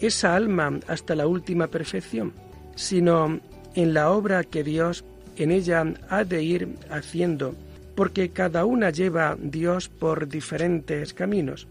esa 0.00 0.36
alma 0.36 0.78
hasta 0.86 1.14
la 1.14 1.26
última 1.26 1.66
perfección? 1.66 2.32
Sino 2.76 3.40
en 3.74 3.94
la 3.94 4.10
obra 4.10 4.44
que 4.44 4.62
Dios 4.62 5.04
en 5.36 5.50
ella 5.50 5.84
ha 6.08 6.24
de 6.24 6.42
ir 6.42 6.76
haciendo, 6.90 7.54
porque 7.94 8.30
cada 8.30 8.64
una 8.64 8.90
lleva 8.90 9.36
Dios 9.40 9.88
por 9.88 10.28
diferentes 10.28 11.12
caminos. 11.12 11.66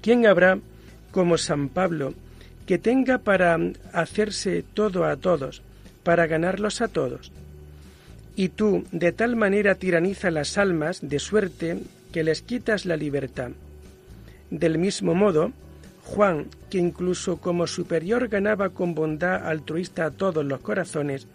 ¿Quién 0.00 0.26
habrá 0.26 0.58
como 1.10 1.38
San 1.38 1.68
Pablo 1.68 2.14
que 2.66 2.78
tenga 2.78 3.18
para 3.18 3.58
hacerse 3.92 4.64
todo 4.74 5.04
a 5.04 5.16
todos, 5.16 5.62
para 6.02 6.26
ganarlos 6.26 6.80
a 6.80 6.88
todos? 6.88 7.32
Y 8.34 8.48
tú 8.48 8.84
de 8.92 9.12
tal 9.12 9.36
manera 9.36 9.74
tiraniza 9.74 10.30
las 10.30 10.58
almas 10.58 11.00
de 11.02 11.18
suerte 11.18 11.78
que 12.12 12.24
les 12.24 12.42
quitas 12.42 12.84
la 12.84 12.96
libertad. 12.96 13.50
Del 14.50 14.78
mismo 14.78 15.14
modo, 15.14 15.52
Juan, 16.04 16.46
que 16.68 16.78
incluso 16.78 17.38
como 17.38 17.66
superior 17.66 18.28
ganaba 18.28 18.70
con 18.70 18.94
bondad 18.94 19.46
altruista 19.46 20.06
a 20.06 20.10
todos 20.10 20.44
los 20.44 20.60
corazones, 20.60 21.26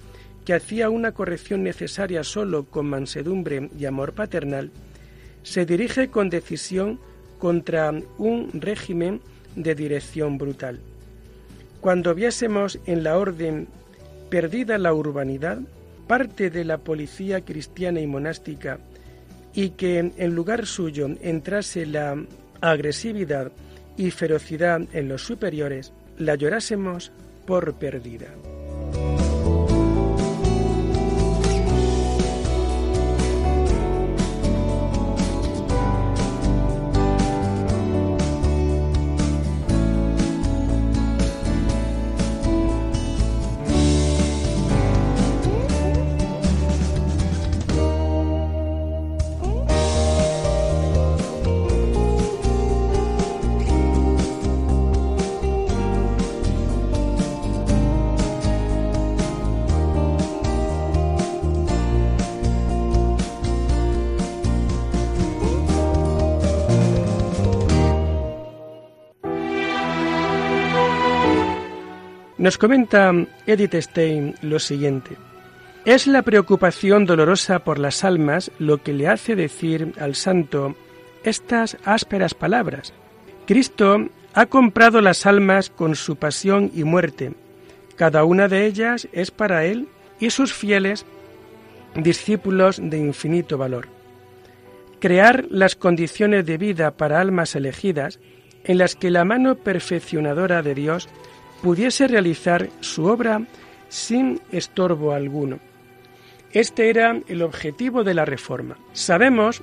que 0.47 0.53
hacía 0.53 0.89
una 0.89 1.11
corrección 1.11 1.61
necesaria 1.61 2.23
solo 2.23 2.63
con 2.63 2.85
mansedumbre 2.85 3.69
y 3.77 3.83
amor 3.83 4.13
paternal, 4.13 4.71
se 5.43 5.65
dirige 5.65 6.07
con 6.07 6.29
decisión 6.29 7.01
contra 7.37 7.91
un 8.17 8.51
régimen 8.53 9.19
de 9.57 9.75
dirección 9.75 10.37
brutal. 10.37 10.79
Cuando 11.81 12.15
viésemos 12.15 12.79
en 12.85 13.03
la 13.03 13.17
orden 13.17 13.67
perdida 14.29 14.77
la 14.77 14.93
urbanidad, 14.93 15.59
parte 16.07 16.49
de 16.49 16.63
la 16.63 16.77
policía 16.77 17.41
cristiana 17.41 17.99
y 17.99 18.07
monástica, 18.07 18.79
y 19.53 19.71
que 19.71 20.13
en 20.15 20.33
lugar 20.33 20.65
suyo 20.65 21.09
entrase 21.21 21.85
la 21.85 22.15
agresividad 22.61 23.51
y 23.97 24.11
ferocidad 24.11 24.79
en 24.93 25.09
los 25.09 25.23
superiores, 25.23 25.91
la 26.17 26.35
llorásemos 26.35 27.11
por 27.45 27.73
perdida. 27.73 28.27
Nos 72.37 72.59
comenta 72.59 73.11
Edith 73.47 73.73
Stein 73.75 74.35
lo 74.41 74.59
siguiente. 74.59 75.17
Es 75.85 76.05
la 76.05 76.21
preocupación 76.21 77.05
dolorosa 77.05 77.59
por 77.59 77.79
las 77.79 78.03
almas 78.03 78.51
lo 78.59 78.83
que 78.83 78.93
le 78.93 79.07
hace 79.07 79.35
decir 79.35 79.93
al 79.99 80.13
santo 80.13 80.75
estas 81.23 81.77
ásperas 81.83 82.35
palabras. 82.35 82.93
Cristo 83.47 84.09
ha 84.33 84.45
comprado 84.45 85.01
las 85.01 85.25
almas 85.25 85.71
con 85.71 85.95
su 85.95 86.17
pasión 86.17 86.71
y 86.75 86.83
muerte. 86.83 87.33
Cada 87.95 88.23
una 88.23 88.47
de 88.47 88.67
ellas 88.67 89.07
es 89.13 89.31
para 89.31 89.65
Él 89.65 89.87
y 90.19 90.29
sus 90.29 90.53
fieles 90.53 91.05
discípulos 91.95 92.79
de 92.81 92.99
infinito 92.99 93.57
valor. 93.57 93.87
Crear 94.99 95.45
las 95.49 95.75
condiciones 95.75 96.45
de 96.45 96.57
vida 96.57 96.91
para 96.91 97.19
almas 97.19 97.55
elegidas 97.55 98.19
en 98.63 98.77
las 98.77 98.95
que 98.95 99.09
la 99.09 99.25
mano 99.25 99.55
perfeccionadora 99.55 100.61
de 100.61 100.75
Dios 100.75 101.09
pudiese 101.61 102.07
realizar 102.07 102.69
su 102.79 103.05
obra 103.05 103.41
sin 103.89 104.41
estorbo 104.51 105.13
alguno. 105.13 105.59
Este 106.51 106.89
era 106.89 107.19
el 107.27 107.41
objetivo 107.41 108.03
de 108.03 108.13
la 108.13 108.25
reforma. 108.25 108.77
Sabemos 108.93 109.61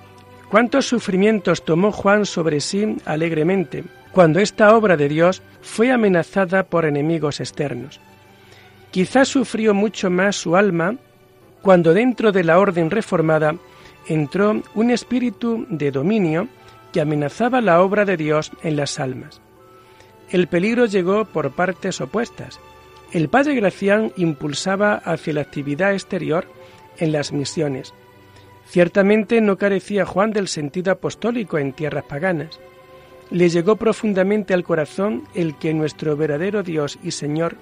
cuántos 0.50 0.86
sufrimientos 0.86 1.64
tomó 1.64 1.92
Juan 1.92 2.26
sobre 2.26 2.60
sí 2.60 2.96
alegremente 3.04 3.84
cuando 4.12 4.38
esta 4.38 4.76
obra 4.76 4.96
de 4.96 5.08
Dios 5.08 5.42
fue 5.60 5.90
amenazada 5.90 6.64
por 6.64 6.84
enemigos 6.84 7.40
externos. 7.40 8.00
Quizás 8.92 9.28
sufrió 9.28 9.74
mucho 9.74 10.08
más 10.08 10.36
su 10.36 10.54
alma 10.54 10.96
cuando 11.62 11.94
dentro 11.94 12.30
de 12.30 12.44
la 12.44 12.58
orden 12.58 12.90
reformada 12.90 13.56
entró 14.06 14.62
un 14.74 14.90
espíritu 14.90 15.66
de 15.68 15.90
dominio 15.90 16.46
que 16.92 17.00
amenazaba 17.00 17.60
la 17.60 17.82
obra 17.82 18.04
de 18.04 18.16
Dios 18.16 18.52
en 18.62 18.76
las 18.76 19.00
almas. 19.00 19.40
El 20.30 20.48
peligro 20.48 20.86
llegó 20.86 21.24
por 21.24 21.52
partes 21.52 22.00
opuestas. 22.00 22.58
El 23.12 23.28
padre 23.28 23.54
Gracián 23.54 24.12
impulsaba 24.16 24.94
hacia 24.94 25.34
la 25.34 25.42
actividad 25.42 25.92
exterior 25.92 26.46
en 26.98 27.12
las 27.12 27.32
misiones. 27.32 27.94
Ciertamente 28.66 29.40
no 29.40 29.56
carecía 29.56 30.04
Juan 30.04 30.32
del 30.32 30.48
sentido 30.48 30.92
apostólico 30.92 31.58
en 31.58 31.72
tierras 31.72 32.04
paganas. 32.04 32.58
Le 33.30 33.48
llegó 33.48 33.76
profundamente 33.76 34.54
al 34.54 34.64
corazón 34.64 35.24
el 35.34 35.56
que 35.58 35.74
nuestro 35.74 36.16
verdadero 36.16 36.62
Dios 36.62 36.98
y 37.02 37.10
Señor 37.10 37.56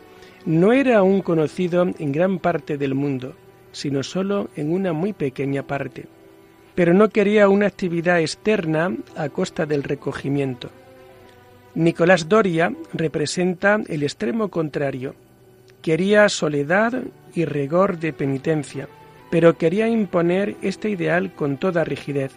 no 0.46 0.72
era 0.72 0.98
aún 0.98 1.20
conocido 1.20 1.83
en 1.83 2.12
gran 2.12 2.38
parte 2.38 2.79
del 2.79 2.94
mundo, 2.94 3.35
sino 3.72 4.03
solo 4.03 4.48
en 4.57 4.72
una 4.72 4.92
muy 4.92 5.12
pequeña 5.12 5.64
parte. 5.64 6.07
Pero 6.75 6.94
no 6.94 7.11
quería 7.11 7.48
una 7.48 7.66
actividad 7.66 8.20
externa 8.20 8.96
a 9.16 9.29
costa 9.29 9.66
del 9.66 9.83
recogimiento. 9.83 10.70
Nicolás 11.75 12.29
Doria 12.29 12.75
representa 12.93 13.81
el 13.89 14.03
extremo 14.03 14.49
contrario. 14.49 15.15
Quería 15.81 16.29
soledad 16.29 17.03
y 17.35 17.47
rigor 17.47 17.99
de 17.99 18.13
penitencia, 18.13 18.89
pero 19.31 19.57
quería 19.57 19.89
imponer 19.89 20.57
este 20.61 20.91
ideal 20.91 21.35
con 21.35 21.57
toda 21.57 21.85
rigidez, 21.85 22.33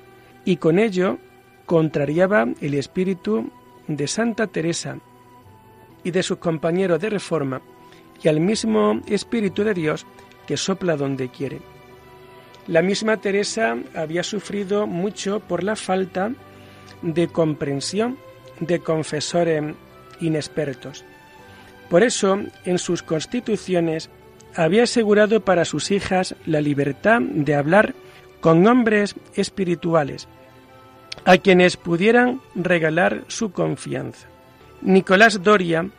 y 0.45 0.55
con 0.55 0.79
ello 0.79 1.17
contrariaba 1.65 2.47
el 2.61 2.75
espíritu 2.75 3.51
de 3.87 4.07
Santa 4.07 4.47
Teresa 4.47 4.99
y 6.03 6.11
de 6.11 6.23
sus 6.23 6.37
compañeros 6.37 7.01
de 7.01 7.09
reforma, 7.09 7.61
y 8.23 8.29
al 8.29 8.39
mismo 8.39 9.01
espíritu 9.05 9.65
de 9.65 9.73
Dios 9.73 10.05
que 10.47 10.55
sopla 10.55 10.95
donde 10.95 11.29
quiere. 11.29 11.59
La 12.67 12.81
misma 12.81 13.17
Teresa 13.17 13.77
había 13.93 14.23
sufrido 14.23 14.87
mucho 14.87 15.41
por 15.41 15.61
la 15.61 15.75
falta 15.75 16.31
de 17.01 17.27
comprensión 17.27 18.17
de 18.59 18.79
confesores 18.79 19.63
inexpertos. 20.19 21.03
Por 21.89 22.03
eso, 22.03 22.39
en 22.65 22.79
sus 22.79 23.03
constituciones 23.03 24.09
había 24.55 24.83
asegurado 24.83 25.41
para 25.41 25.65
sus 25.65 25.91
hijas 25.91 26.35
la 26.45 26.61
libertad 26.61 27.21
de 27.21 27.55
hablar 27.55 27.93
con 28.39 28.65
hombres 28.67 29.15
espirituales, 29.35 30.27
a 31.25 31.37
quienes 31.37 31.77
pudieran 31.77 32.41
regalar 32.55 33.23
su 33.27 33.51
confianza. 33.51 34.27
Nicolás 34.81 35.41
Doria 35.43 35.89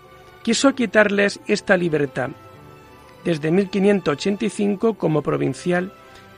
quiso 0.42 0.74
quitarles 0.74 1.40
esta 1.46 1.76
libertad. 1.76 2.30
Desde 3.24 3.50
1585, 3.50 4.94
como 4.94 5.22
provincial 5.22 5.92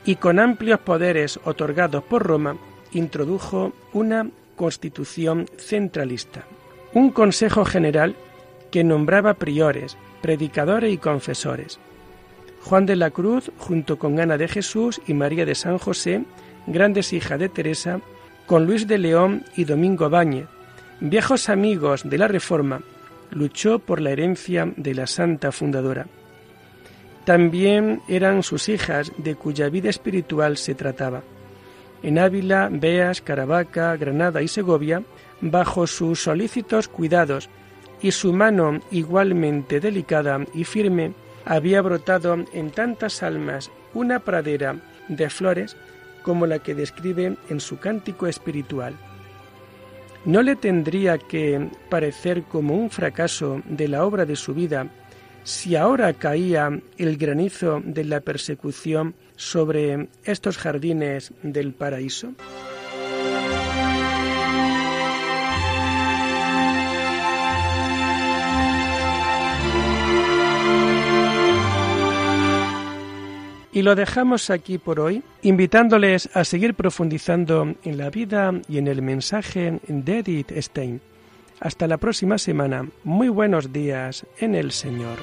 y 0.07 0.17
con 0.17 0.39
amplios 0.39 0.81
poderes 0.81 1.39
otorgados 1.45 2.03
por 2.03 2.23
Roma, 2.23 2.57
introdujo 2.93 3.75
una 3.93 4.31
constitución 4.59 5.47
centralista, 5.57 6.45
un 6.93 7.11
consejo 7.11 7.65
general 7.65 8.15
que 8.71 8.85
nombraba 8.85 9.35
priores, 9.35 9.97
predicadores 10.21 10.93
y 10.93 10.99
confesores. 10.99 11.79
Juan 12.65 12.85
de 12.85 12.97
la 12.97 13.11
Cruz, 13.11 13.51
junto 13.57 13.99
con 13.99 14.21
Ana 14.21 14.37
de 14.37 14.49
Jesús 14.49 15.01
y 15.07 15.15
María 15.15 15.47
de 15.47 15.55
San 15.55 15.79
José, 15.79 16.25
grandes 16.67 17.15
hijas 17.15 17.39
de 17.39 17.49
Teresa, 17.49 18.01
con 18.47 18.67
Luis 18.67 18.87
de 18.87 18.99
León 18.99 19.45
y 19.57 19.65
Domingo 19.65 20.11
Báñez, 20.11 20.49
viejos 21.01 21.49
amigos 21.49 22.03
de 22.05 22.19
la 22.19 22.29
Reforma, 22.29 22.83
luchó 23.31 23.79
por 23.79 24.01
la 24.01 24.11
herencia 24.11 24.73
de 24.77 24.95
la 24.95 25.07
santa 25.07 25.53
fundadora. 25.53 26.07
También 27.25 28.01
eran 28.09 28.43
sus 28.43 28.69
hijas 28.69 29.13
de 29.19 29.35
cuya 29.35 29.69
vida 29.69 29.89
espiritual 29.89 30.57
se 30.57 30.75
trataba. 30.75 31.23
En 32.03 32.19
Ávila, 32.19 32.69
Beas, 32.71 33.21
Caravaca, 33.21 33.97
Granada 33.97 34.43
y 34.43 34.49
Segovia, 34.49 35.03
bajo 35.41 35.87
sus 35.87 36.23
solícitos 36.23 36.89
cuidados 36.89 37.49
y 38.01 38.13
su 38.13 38.33
mano 38.33 38.81
igualmente 38.91 39.81
delicada 39.81 40.41
y 40.55 40.65
firme, 40.65 41.13
había 41.45 41.83
brotado 41.83 42.37
en 42.53 42.71
tantas 42.71 43.23
almas 43.23 43.71
una 43.95 44.21
pradera 44.21 44.77
de 45.09 45.31
flores 45.31 45.77
como 46.23 46.47
la 46.47 46.59
que 46.59 46.75
describe 46.75 47.37
en 47.49 47.61
su 47.61 47.79
cántico 47.79 48.27
espiritual. 48.27 48.95
¿No 50.25 50.43
le 50.43 50.57
tendría 50.57 51.17
que 51.17 51.69
parecer 51.89 52.43
como 52.43 52.75
un 52.75 52.91
fracaso 52.91 53.63
de 53.65 53.89
la 53.89 54.05
obra 54.05 54.27
de 54.27 54.37
su 54.37 54.53
vida 54.53 54.89
si 55.49 55.77
ahora 55.77 56.13
caía 56.13 56.69
el 56.99 57.17
granizo 57.17 57.81
de 57.83 58.05
la 58.05 58.21
persecución 58.21 59.15
sobre 59.35 60.11
estos 60.25 60.59
jardines 60.59 61.33
del 61.43 61.73
paraíso? 61.73 62.35
Y 73.73 73.81
lo 73.81 73.95
dejamos 73.95 74.51
aquí 74.51 74.77
por 74.77 75.01
hoy, 75.01 75.23
invitándoles 75.41 76.29
a 76.35 76.45
seguir 76.45 76.75
profundizando 76.75 77.75
en 77.85 77.97
la 77.97 78.11
vida 78.11 78.53
y 78.69 78.77
en 78.77 78.87
el 78.87 79.01
mensaje 79.01 79.81
de 79.89 80.19
Edith 80.19 80.53
Stein. 80.59 81.01
Hasta 81.61 81.89
la 81.89 81.97
próxima 81.97 82.39
semana. 82.39 82.89
Muy 83.05 83.29
buenos 83.29 83.73
días 83.73 84.27
en 84.39 84.55
el 84.55 84.71
Señor. 84.73 85.19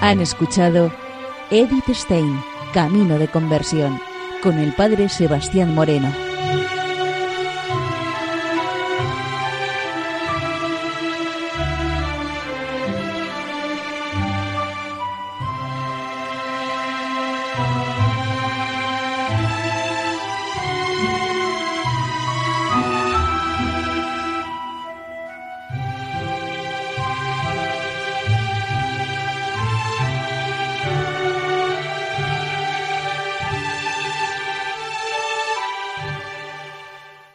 Han 0.00 0.20
escuchado 0.20 0.92
Edith 1.50 1.88
Stein, 1.88 2.38
Camino 2.72 3.18
de 3.18 3.26
Conversión, 3.26 3.98
con 4.40 4.58
el 4.58 4.72
Padre 4.72 5.08
Sebastián 5.08 5.74
Moreno. 5.74 6.25